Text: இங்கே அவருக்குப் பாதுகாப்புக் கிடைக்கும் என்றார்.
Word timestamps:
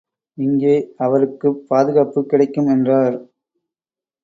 இங்கே 0.37 0.75
அவருக்குப் 0.97 1.65
பாதுகாப்புக் 1.67 2.29
கிடைக்கும் 2.29 2.67
என்றார். 2.67 3.17